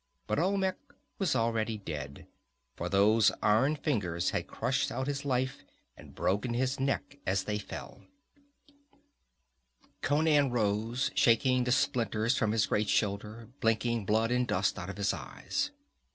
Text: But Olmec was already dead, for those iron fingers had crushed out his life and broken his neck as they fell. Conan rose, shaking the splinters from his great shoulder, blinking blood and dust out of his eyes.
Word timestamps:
But 0.25 0.39
Olmec 0.39 0.77
was 1.19 1.35
already 1.35 1.77
dead, 1.77 2.25
for 2.75 2.89
those 2.89 3.31
iron 3.43 3.75
fingers 3.75 4.31
had 4.31 4.47
crushed 4.47 4.91
out 4.91 5.05
his 5.05 5.25
life 5.25 5.63
and 5.95 6.15
broken 6.15 6.55
his 6.55 6.79
neck 6.79 7.19
as 7.27 7.43
they 7.43 7.59
fell. 7.59 8.01
Conan 10.01 10.49
rose, 10.49 11.11
shaking 11.13 11.65
the 11.65 11.71
splinters 11.71 12.35
from 12.35 12.51
his 12.51 12.65
great 12.65 12.89
shoulder, 12.89 13.49
blinking 13.59 14.07
blood 14.07 14.31
and 14.31 14.47
dust 14.47 14.79
out 14.79 14.89
of 14.89 14.97
his 14.97 15.13
eyes. 15.13 15.69